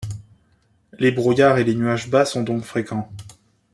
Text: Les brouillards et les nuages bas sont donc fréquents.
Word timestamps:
Les 0.97 1.11
brouillards 1.11 1.59
et 1.59 1.63
les 1.63 1.75
nuages 1.75 2.09
bas 2.09 2.25
sont 2.25 2.41
donc 2.41 2.63
fréquents. 2.63 3.11